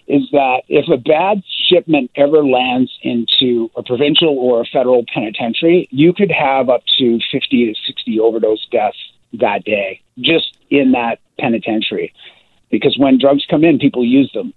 [0.07, 5.87] is that if a bad shipment ever lands into a provincial or a federal penitentiary,
[5.91, 8.97] you could have up to 50 to 60 overdose deaths
[9.33, 12.13] that day just in that penitentiary.
[12.69, 14.53] Because when drugs come in, people use them.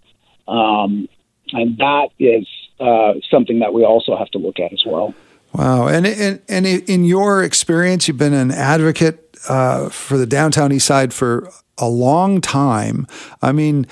[0.47, 1.09] Um,
[1.53, 2.47] and that is
[2.79, 5.15] uh, something that we also have to look at as well.
[5.55, 5.89] Wow.
[5.89, 10.87] And, and, and in your experience, you've been an advocate uh, for the downtown east
[10.87, 13.07] side for a long time.
[13.43, 13.87] I mean,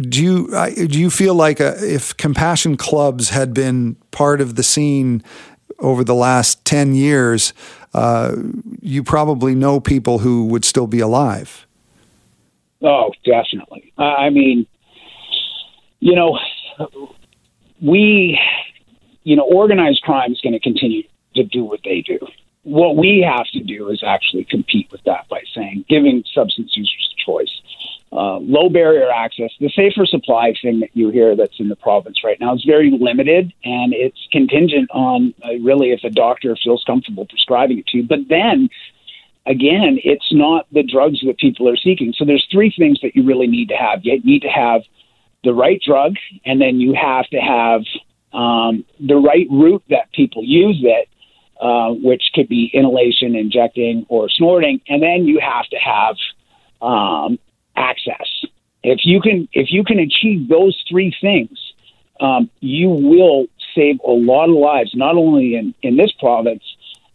[0.00, 4.54] do you do you feel like a, uh, if compassion clubs had been part of
[4.54, 5.22] the scene
[5.78, 7.52] over the last 10 years
[7.92, 8.34] uh,
[8.80, 11.66] you probably know people who would still be alive?
[12.82, 13.92] Oh definitely.
[13.98, 14.66] I mean
[16.00, 16.38] you know
[17.80, 18.38] we
[19.22, 21.02] you know organized crime is going to continue
[21.34, 22.18] to do what they do
[22.64, 27.14] what we have to do is actually compete with that by saying giving substance users
[27.16, 27.60] a choice
[28.14, 29.50] uh, low barrier access.
[29.58, 32.90] The safer supply thing that you hear that's in the province right now is very
[32.90, 37.98] limited, and it's contingent on uh, really if a doctor feels comfortable prescribing it to
[37.98, 38.02] you.
[38.04, 38.68] But then
[39.46, 42.14] again, it's not the drugs that people are seeking.
[42.16, 44.04] So there's three things that you really need to have.
[44.04, 44.82] You need to have
[45.42, 47.82] the right drug, and then you have to have
[48.32, 51.08] um, the right route that people use it.
[51.64, 56.14] Uh, which could be inhalation, injecting, or snorting, and then you have to have
[56.82, 57.38] um,
[57.74, 58.28] access.
[58.82, 61.56] If you can, if you can achieve those three things,
[62.20, 66.64] um, you will save a lot of lives, not only in, in this province,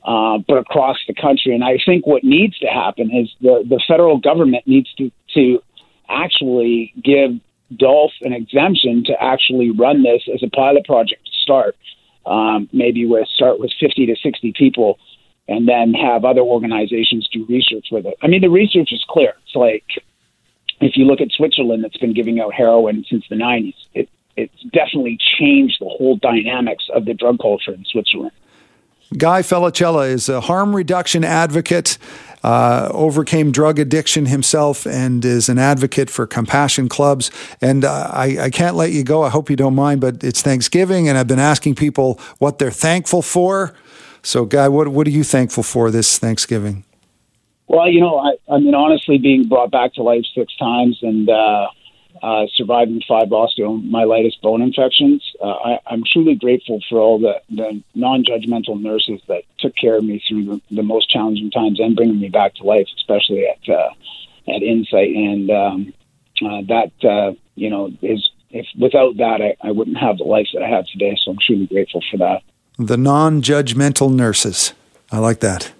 [0.03, 1.53] uh, but across the country.
[1.53, 5.61] And I think what needs to happen is the, the federal government needs to, to
[6.09, 7.39] actually give
[7.77, 11.75] DULF an exemption to actually run this as a pilot project to start.
[12.29, 14.99] Um, maybe with start with 50 to 60 people
[15.47, 18.15] and then have other organizations do research with it.
[18.21, 19.33] I mean, the research is clear.
[19.45, 19.83] It's like
[20.79, 24.61] if you look at Switzerland, that's been giving out heroin since the 90s, it, it's
[24.71, 28.31] definitely changed the whole dynamics of the drug culture in Switzerland.
[29.17, 31.97] Guy Felicella is a harm reduction advocate,
[32.43, 37.31] uh, overcame drug addiction himself, and is an advocate for compassion clubs.
[37.61, 39.23] And uh, I, I can't let you go.
[39.23, 42.71] I hope you don't mind, but it's Thanksgiving, and I've been asking people what they're
[42.71, 43.73] thankful for.
[44.21, 46.83] So, Guy, what, what are you thankful for this Thanksgiving?
[47.67, 51.29] Well, you know, I, I mean, honestly, being brought back to life six times and
[51.29, 51.67] uh,
[52.21, 57.81] uh, surviving five osteomyelitis bone infections, uh, I, I'm truly grateful for all the, the
[57.93, 62.19] non-judgmental nurses that took care of me through the, the most challenging times and bringing
[62.19, 63.89] me back to life, especially at uh,
[64.47, 65.15] at Insite.
[65.15, 65.93] And um,
[66.41, 70.47] uh, that, uh, you know, is if without that, I, I wouldn't have the life
[70.53, 71.17] that I have today.
[71.23, 72.41] So I'm truly grateful for that.
[72.77, 74.73] The non-judgmental nurses.
[75.11, 75.71] I like that.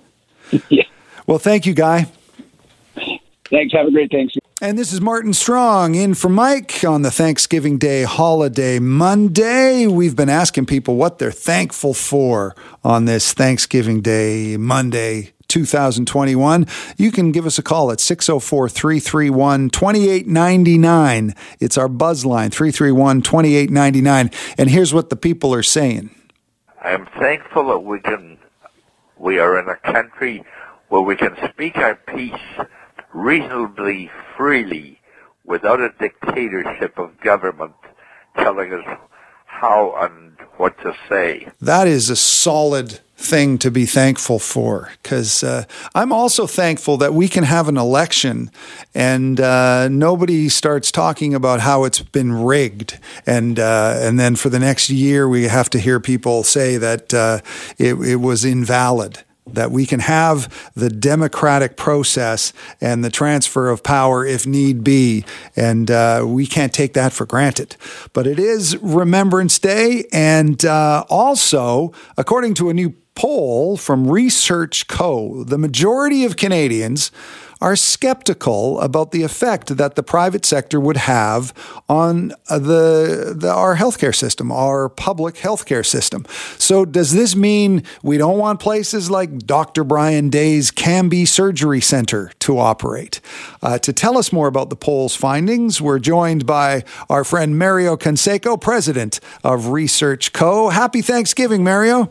[0.70, 0.84] yeah.
[1.26, 2.08] Well, thank you, Guy.
[3.50, 3.74] Thanks.
[3.74, 4.49] Have a great Thanksgiving.
[4.62, 9.88] And this is Martin Strong in for Mike on the Thanksgiving Day holiday Monday.
[9.88, 15.32] We've been asking people what they're thankful for on this Thanksgiving Day Monday.
[15.48, 16.68] 2021.
[16.98, 21.34] You can give us a call at 604 331 2899.
[21.60, 24.30] It's our buzz line, 331 2899.
[24.60, 26.14] And here's what the people are saying
[26.84, 28.38] I'm thankful that we can,
[29.18, 30.44] we are in a country
[30.90, 32.34] where we can speak our piece
[33.14, 35.00] reasonably freely
[35.44, 37.74] without a dictatorship of government
[38.36, 39.00] telling us
[39.46, 41.50] how and what to say.
[41.60, 47.14] That is a solid thing to be thankful for because uh, I'm also thankful that
[47.14, 48.50] we can have an election
[48.96, 54.50] and uh, nobody starts talking about how it's been rigged and uh, and then for
[54.50, 57.42] the next year we have to hear people say that uh,
[57.78, 63.84] it, it was invalid that we can have the democratic process and the transfer of
[63.84, 65.26] power if need be.
[65.56, 67.76] And uh, we can't take that for granted.
[68.14, 70.06] But it is Remembrance Day.
[70.12, 77.12] And uh, also, according to a new poll from Research Co., the majority of Canadians
[77.62, 81.54] are skeptical about the effect that the private sector would have
[81.90, 86.26] on uh, the, the our healthcare system, our public healthcare system.
[86.58, 89.84] So, does this mean we don't want places like Dr.
[89.84, 93.20] Brian Day's Cambie Surgery Center to operate?
[93.62, 97.98] Uh, to tell us more about the poll's findings, we're joined by our friend Mario
[97.98, 100.70] Canseco, president of Research Co.
[100.70, 102.10] Happy Thanksgiving, Mario.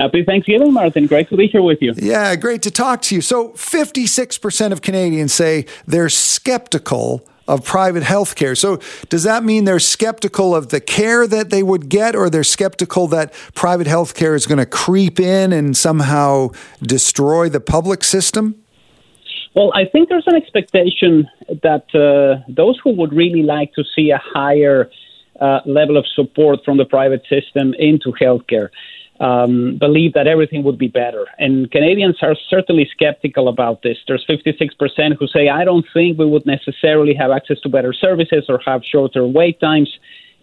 [0.00, 1.06] Happy Thanksgiving, Martin.
[1.06, 1.92] Great to be here with you.
[1.94, 3.20] Yeah, great to talk to you.
[3.20, 8.54] So, 56% of Canadians say they're skeptical of private health care.
[8.54, 12.44] So, does that mean they're skeptical of the care that they would get, or they're
[12.44, 16.48] skeptical that private health care is going to creep in and somehow
[16.80, 18.54] destroy the public system?
[19.54, 21.28] Well, I think there's an expectation
[21.62, 24.90] that uh, those who would really like to see a higher
[25.38, 28.70] uh, level of support from the private system into healthcare
[29.20, 31.26] um, believe that everything would be better.
[31.38, 33.98] And Canadians are certainly skeptical about this.
[34.08, 38.46] There's 56% who say, I don't think we would necessarily have access to better services
[38.48, 39.90] or have shorter wait times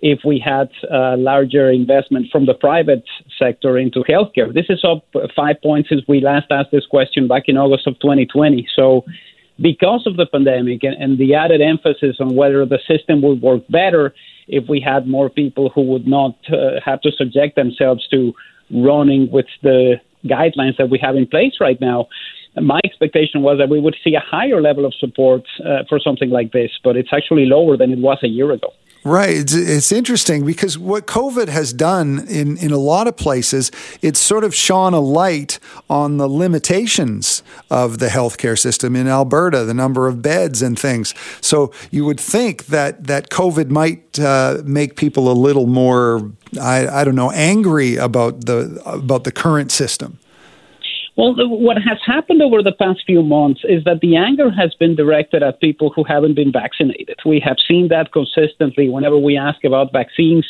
[0.04, 3.04] if we had uh, larger investment from the private
[3.40, 4.54] sector into healthcare.
[4.54, 5.04] This is up
[5.36, 8.68] five points since we last asked this question back in August of 2020.
[8.76, 9.06] So,
[9.60, 13.64] because of the pandemic and, and the added emphasis on whether the system would work
[13.70, 14.14] better
[14.48, 18.36] if we had more people who would not uh, have to subject themselves to
[18.72, 22.08] running with the guidelines that we have in place right now.
[22.56, 26.30] My expectation was that we would see a higher level of support uh, for something
[26.30, 28.74] like this, but it's actually lower than it was a year ago.
[29.04, 29.38] Right.
[29.38, 34.20] It's, it's, interesting because what COVID has done in, in a lot of places, it's
[34.20, 39.74] sort of shone a light on the limitations of the healthcare system in Alberta, the
[39.74, 41.14] number of beds and things.
[41.42, 46.88] So you would think that, that COVID might uh, make people a little more, I,
[46.88, 50.20] I don't know, angry about the, about the current system.
[51.18, 54.96] Well, what has happened over the past few months is that the anger has been
[54.96, 57.18] directed at people who haven't been vaccinated.
[57.26, 60.46] We have seen that consistently whenever we ask about vaccines.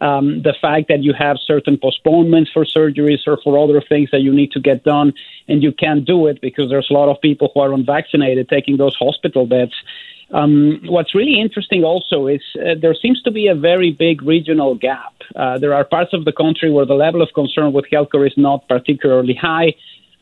[0.00, 4.20] Um, the fact that you have certain postponements for surgeries or for other things that
[4.20, 5.14] you need to get done,
[5.48, 8.76] and you can't do it because there's a lot of people who are unvaccinated taking
[8.76, 9.72] those hospital beds.
[10.30, 14.74] Um, what's really interesting also is uh, there seems to be a very big regional
[14.74, 15.14] gap.
[15.34, 18.34] Uh, there are parts of the country where the level of concern with healthcare is
[18.36, 19.74] not particularly high.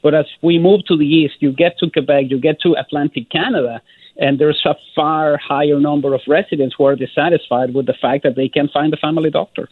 [0.02, 3.30] But as we move to the east, you get to Quebec, you get to Atlantic
[3.30, 3.80] Canada,
[4.16, 8.36] and there's a far higher number of residents who are dissatisfied with the fact that
[8.36, 9.68] they can't find a family doctor.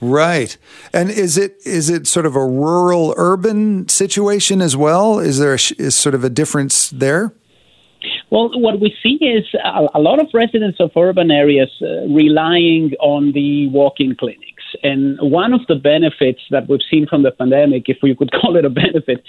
[0.00, 0.58] Right.
[0.92, 5.18] And is it is it sort of a rural urban situation as well?
[5.18, 7.32] Is there a, is sort of a difference there?
[8.30, 12.92] Well, what we see is a, a lot of residents of urban areas uh, relying
[13.00, 14.55] on the walk-in clinic.
[14.82, 18.56] And one of the benefits that we've seen from the pandemic, if we could call
[18.56, 19.24] it a benefit,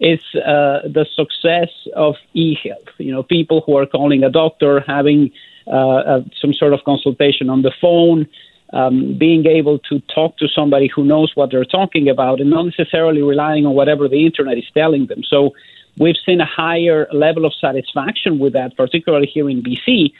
[0.00, 2.88] is uh, the success of e-health.
[2.98, 5.32] You know, people who are calling a doctor, having
[5.66, 8.28] uh, some sort of consultation on the phone,
[8.72, 12.64] um, being able to talk to somebody who knows what they're talking about, and not
[12.64, 15.22] necessarily relying on whatever the internet is telling them.
[15.24, 15.54] So
[15.98, 20.12] we've seen a higher level of satisfaction with that, particularly here in BC.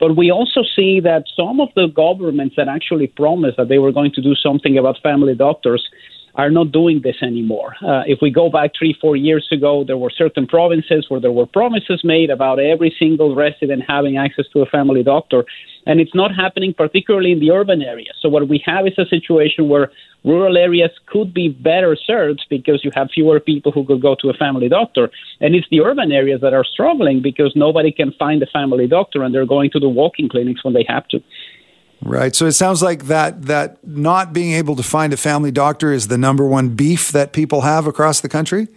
[0.00, 3.92] But we also see that some of the governments that actually promised that they were
[3.92, 5.86] going to do something about family doctors
[6.34, 7.74] are not doing this anymore.
[7.82, 11.32] Uh, if we go back three, four years ago, there were certain provinces where there
[11.32, 15.44] were promises made about every single resident having access to a family doctor
[15.86, 18.14] and it's not happening particularly in the urban areas.
[18.20, 19.90] So what we have is a situation where
[20.24, 24.28] rural areas could be better served because you have fewer people who could go to
[24.28, 28.42] a family doctor, and it's the urban areas that are struggling because nobody can find
[28.42, 31.22] a family doctor and they're going to the walk-in clinics when they have to.
[32.02, 32.34] Right.
[32.34, 36.08] So it sounds like that that not being able to find a family doctor is
[36.08, 38.68] the number one beef that people have across the country.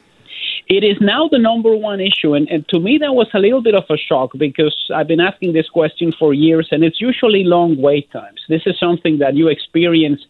[0.67, 3.61] It is now the number one issue, and, and to me that was a little
[3.61, 7.43] bit of a shock because I've been asking this question for years, and it's usually
[7.43, 8.39] long wait times.
[8.47, 10.21] This is something that you experience.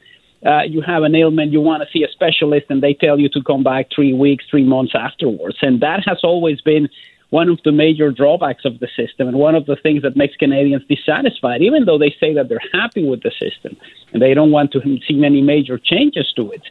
[0.45, 3.29] Uh, you have an ailment, you want to see a specialist, and they tell you
[3.29, 6.89] to come back three weeks, three months afterwards, and that has always been
[7.33, 10.35] one of the major drawbacks of the system and one of the things that makes
[10.35, 13.75] Canadians dissatisfied, even though they say that they're happy with the system
[14.13, 16.61] and they don't want to see many major changes to it.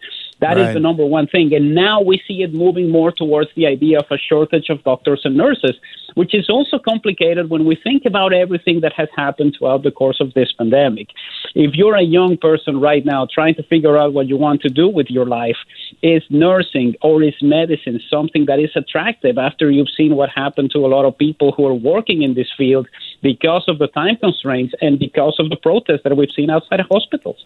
[0.42, 0.68] That Right.
[0.68, 1.54] is the number one thing.
[1.54, 5.20] And now we see it moving more towards the idea of a shortage of doctors
[5.24, 5.76] and nurses,
[6.14, 10.20] which is also complicated when we think about everything that has happened throughout the course
[10.20, 11.08] of this pandemic.
[11.54, 14.68] If you're a young person right now trying to figure out what you want to
[14.68, 15.60] do with your life,
[16.02, 20.80] is nursing or is medicine something that is attractive after you've seen what happened to
[20.84, 22.88] a lot of people who are working in this field
[23.22, 26.86] because of the time constraints and because of the protests that we've seen outside of
[26.90, 27.44] hospitals?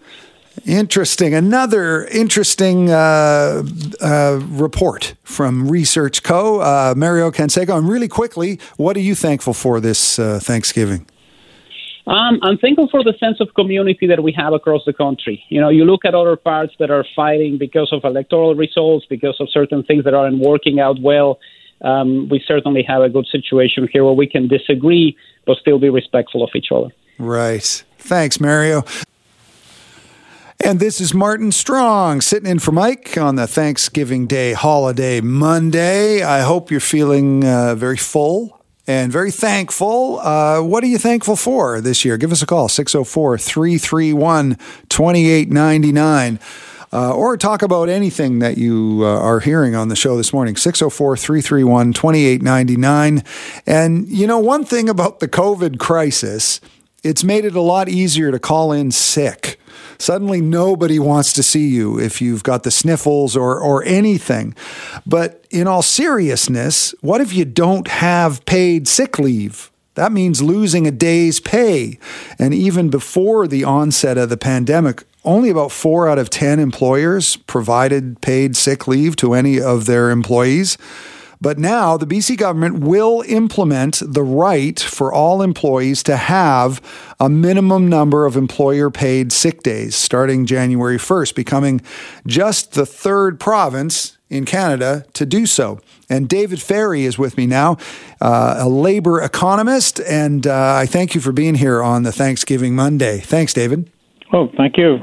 [0.64, 1.34] Interesting.
[1.34, 3.62] Another interesting uh,
[4.00, 6.60] uh, report from Research Co.
[6.60, 7.76] Uh, Mario Canseco.
[7.76, 11.06] And really quickly, what are you thankful for this uh, Thanksgiving?
[12.06, 15.42] Um, I'm thankful for the sense of community that we have across the country.
[15.48, 19.36] You know, you look at other parts that are fighting because of electoral results, because
[19.40, 21.40] of certain things that aren't working out well.
[21.82, 25.90] Um, we certainly have a good situation here where we can disagree but still be
[25.90, 26.90] respectful of each other.
[27.18, 27.84] Right.
[27.98, 28.84] Thanks, Mario.
[30.64, 36.22] And this is Martin Strong sitting in for Mike on the Thanksgiving Day holiday Monday.
[36.22, 40.18] I hope you're feeling uh, very full and very thankful.
[40.18, 42.16] Uh, what are you thankful for this year?
[42.16, 44.56] Give us a call, 604 331
[44.88, 46.40] 2899.
[46.92, 50.56] Uh, or talk about anything that you uh, are hearing on the show this morning
[50.56, 53.24] 604 331 2899
[53.66, 56.60] and you know one thing about the covid crisis
[57.02, 59.58] it's made it a lot easier to call in sick
[59.98, 64.54] suddenly nobody wants to see you if you've got the sniffles or or anything
[65.06, 70.86] but in all seriousness what if you don't have paid sick leave that means losing
[70.86, 71.98] a day's pay.
[72.38, 77.36] And even before the onset of the pandemic, only about four out of 10 employers
[77.36, 80.78] provided paid sick leave to any of their employees.
[81.40, 86.80] But now the BC government will implement the right for all employees to have
[87.20, 91.80] a minimum number of employer paid sick days starting January 1st, becoming
[92.26, 95.80] just the third province in Canada to do so.
[96.08, 97.76] And David Fairey is with me now,
[98.20, 100.00] uh, a labor economist.
[100.00, 103.18] And uh, I thank you for being here on the Thanksgiving Monday.
[103.18, 103.90] Thanks, David.
[104.32, 105.02] Oh, thank you.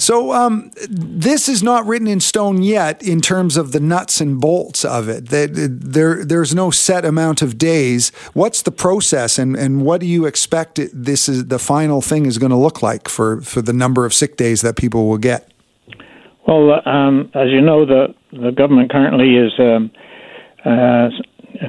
[0.00, 4.40] So, um, this is not written in stone yet in terms of the nuts and
[4.40, 5.26] bolts of it.
[5.26, 8.08] There, there's no set amount of days.
[8.32, 12.24] What's the process, and, and what do you expect it, this is the final thing
[12.24, 15.18] is going to look like for, for the number of sick days that people will
[15.18, 15.52] get?
[16.48, 19.90] Well, um, as you know, the the government currently is um,
[20.64, 21.10] uh,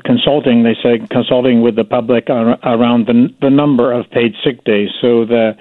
[0.06, 0.64] consulting.
[0.64, 4.90] They say consulting with the public ar- around the the number of paid sick days.
[5.02, 5.58] So the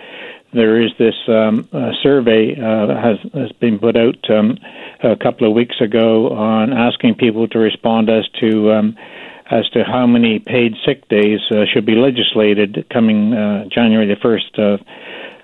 [0.53, 4.59] there is this um, uh, survey uh, has has been put out um,
[5.03, 8.96] a couple of weeks ago on asking people to respond as to um,
[9.51, 14.20] as to how many paid sick days uh, should be legislated coming uh, January the
[14.20, 14.80] first of.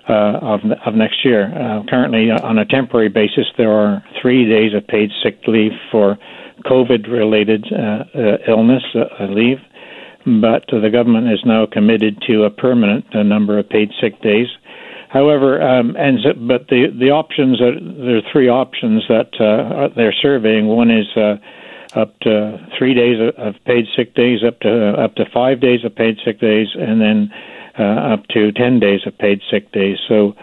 [0.08, 1.52] Uh, of, next year.
[1.52, 6.16] Uh, currently, on a temporary basis, there are three days of paid sick leave for
[6.64, 7.66] COVID-related
[8.46, 8.84] illness
[9.28, 9.58] leave,
[10.24, 14.46] but the government is now committed to a permanent number of paid sick days.
[15.16, 20.12] However, um, and but the the options are there are three options that uh, they're
[20.12, 20.66] surveying.
[20.66, 21.36] One is uh,
[21.98, 25.80] up to three days of paid sick days, up to uh, up to five days
[25.86, 27.32] of paid sick days, and then
[27.78, 29.96] uh, up to ten days of paid sick days.
[30.06, 30.34] So.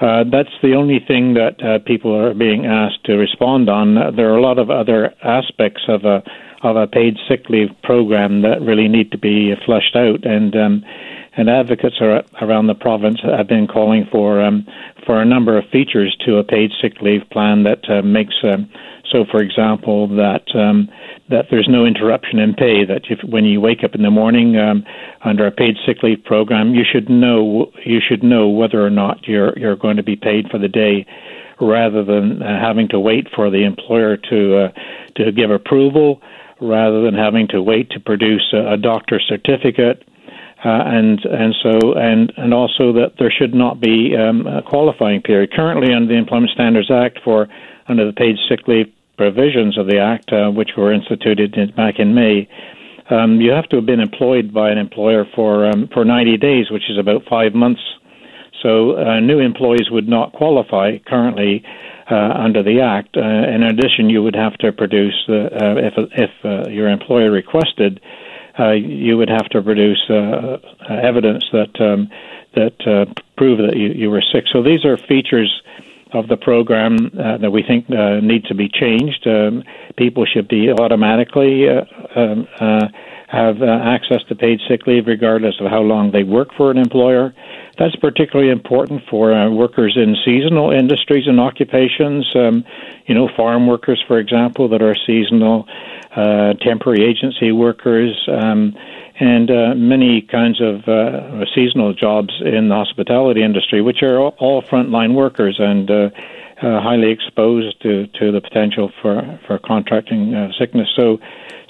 [0.00, 4.16] Uh, that's the only thing that uh, people are being asked to respond on.
[4.16, 6.22] There are a lot of other aspects of a
[6.62, 10.82] of a paid sick leave program that really need to be flushed out, and um,
[11.40, 14.66] and advocates are, around the province have been calling for um,
[15.06, 18.70] for a number of features to a paid sick leave plan that uh, makes um,
[19.10, 20.88] so, for example, that um,
[21.30, 22.84] that there's no interruption in pay.
[22.84, 24.84] That if when you wake up in the morning um,
[25.24, 29.26] under a paid sick leave program, you should know you should know whether or not
[29.26, 31.06] you're you're going to be paid for the day,
[31.60, 34.72] rather than uh, having to wait for the employer to uh,
[35.16, 36.22] to give approval,
[36.60, 40.04] rather than having to wait to produce a, a doctor's certificate.
[40.62, 45.22] Uh, and and so and and also that there should not be um, a qualifying
[45.22, 45.50] period.
[45.52, 47.48] Currently, under the Employment Standards Act, for
[47.88, 51.98] under the paid sick leave provisions of the Act, uh, which were instituted in, back
[51.98, 52.46] in May,
[53.08, 56.70] um, you have to have been employed by an employer for um, for 90 days,
[56.70, 57.80] which is about five months.
[58.62, 61.64] So uh, new employees would not qualify currently
[62.10, 63.16] uh, under the Act.
[63.16, 68.00] Uh, in addition, you would have to produce, uh, if if your employer requested,
[68.58, 72.10] you would have to produce uh, evidence that um,
[72.54, 74.44] that uh, prove that you, you were sick.
[74.52, 75.62] So these are features
[76.12, 79.26] of the program uh, that we think uh, need to be changed.
[79.26, 79.62] Um,
[79.96, 81.84] people should be automatically uh,
[82.18, 82.88] um, uh,
[83.28, 86.78] have uh, access to paid sick leave regardless of how long they work for an
[86.78, 87.32] employer.
[87.78, 92.26] That's particularly important for uh, workers in seasonal industries and occupations.
[92.34, 92.64] Um,
[93.06, 95.66] you know, farm workers, for example, that are seasonal,
[96.60, 98.74] temporary agency workers, um,
[99.20, 104.62] and uh, many kinds of uh, seasonal jobs in the hospitality industry, which are all,
[104.62, 106.10] frontline workers and uh,
[106.62, 110.88] uh, highly exposed to, to the potential for for contracting uh, sickness.
[110.96, 111.18] So,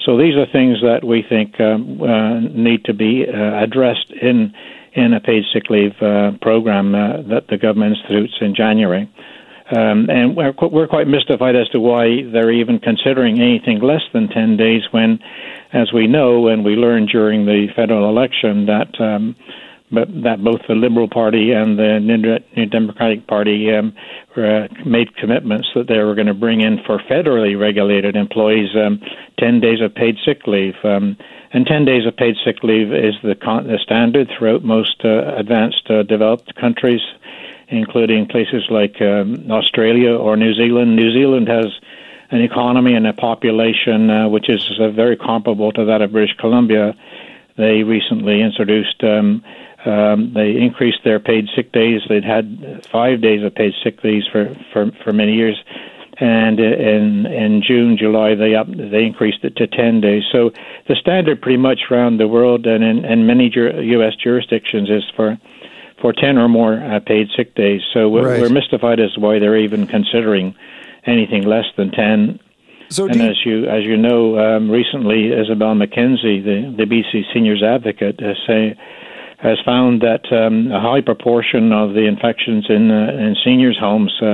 [0.05, 4.53] so these are things that we think um, uh, need to be addressed in
[4.93, 5.95] in a paid sick leave
[6.41, 9.09] program that the government institutes in January.
[9.71, 14.27] Um, and we're, we're quite mystified as to why they're even considering anything less than
[14.27, 15.19] 10 days when,
[15.73, 19.35] as we know and we learned during the federal election, that um,
[19.91, 23.93] but that both the Liberal Party and the New Democratic Party um,
[24.37, 29.01] uh, made commitments that they were going to bring in for federally regulated employees um,
[29.39, 30.75] 10 days of paid sick leave.
[30.83, 31.17] Um,
[31.53, 35.35] and 10 days of paid sick leave is the, con- the standard throughout most uh,
[35.35, 37.01] advanced uh, developed countries,
[37.67, 40.95] including places like um, Australia or New Zealand.
[40.95, 41.67] New Zealand has
[42.31, 46.35] an economy and a population uh, which is uh, very comparable to that of British
[46.37, 46.95] Columbia.
[47.57, 49.43] They recently introduced um,
[49.85, 52.01] um, they increased their paid sick days.
[52.07, 55.61] They'd had five days of paid sick days for, for, for many years.
[56.17, 60.23] And in in June, July, they up they increased it to ten days.
[60.31, 60.51] So
[60.87, 64.15] the standard, pretty much around the world and in, in many jur- U.S.
[64.15, 65.39] jurisdictions, is for
[65.99, 67.81] for ten or more uh, paid sick days.
[67.91, 68.41] So we're, right.
[68.41, 70.53] we're mystified as to why they're even considering
[71.05, 72.39] anything less than ten.
[72.89, 77.63] So and as you as you know, um, recently Isobel Mackenzie, the the BC Seniors
[77.63, 78.75] Advocate, uh, say
[79.41, 84.13] has found that um, a high proportion of the infections in uh, in seniors' homes,
[84.21, 84.25] uh,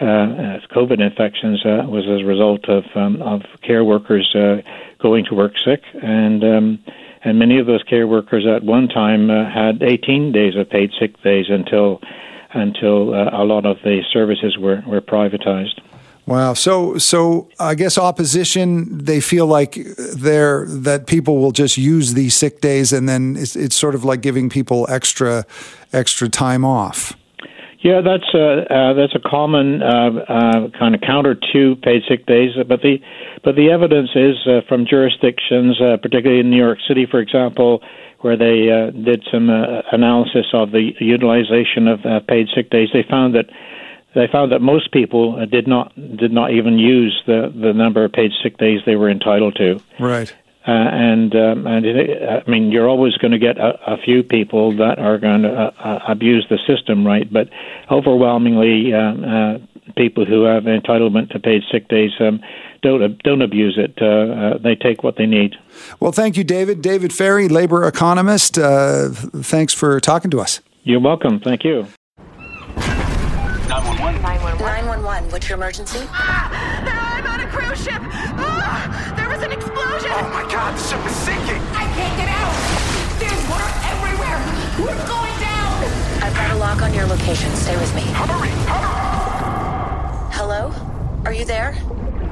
[0.00, 4.56] uh, COVID infections, uh, was as a result of um, of care workers uh,
[5.00, 6.78] going to work sick, and um,
[7.24, 10.90] and many of those care workers at one time uh, had 18 days of paid
[10.98, 12.00] sick days until
[12.54, 15.80] until a lot of the services were were privatized.
[16.26, 16.54] Wow.
[16.54, 19.74] So, so I guess opposition they feel like
[20.14, 24.04] they're that people will just use these sick days, and then it's, it's sort of
[24.04, 25.44] like giving people extra
[25.92, 27.16] extra time off.
[27.80, 32.26] Yeah, that's a uh, that's a common uh, uh, kind of counter to paid sick
[32.26, 32.98] days, but the
[33.42, 37.82] but the evidence is uh, from jurisdictions, uh, particularly in New York City, for example,
[38.22, 42.88] where they uh, did some uh, analysis of the utilization of uh, paid sick days.
[42.92, 43.46] They found that
[44.14, 48.04] they found that most people uh, did not did not even use the the number
[48.04, 49.80] of paid sick days they were entitled to.
[49.98, 50.32] Right.
[50.66, 54.22] Uh, and um, and it, I mean, you're always going to get a, a, few
[54.22, 57.30] people that are going to uh, uh, abuse the system, right?
[57.30, 57.48] But
[57.90, 59.58] overwhelmingly, um, uh,
[59.96, 62.40] people who have entitlement to paid sick days um,
[62.82, 64.00] don't don't abuse it.
[64.02, 65.54] Uh, they take what they need.
[66.00, 66.82] Well, thank you, David.
[66.82, 68.56] David Fairey, labor economist.
[68.56, 70.60] thanks for talking to us.
[70.84, 71.40] You're welcome.
[71.40, 71.86] Thank you.
[74.22, 75.30] 911.
[75.30, 76.00] What's your emergency?
[76.10, 78.00] Ah, I'm on a cruise ship.
[78.02, 80.10] Ah, there was an explosion.
[80.12, 81.62] Oh my God, the ship is sinking.
[81.74, 82.54] I can't get out.
[83.18, 84.38] There's water everywhere.
[84.78, 85.82] We're going down.
[86.22, 87.50] I've got a lock on your location.
[87.56, 88.02] Stay with me.
[88.02, 90.30] Hurry, hurry.
[90.32, 90.72] Hello?
[91.24, 91.74] Are you there?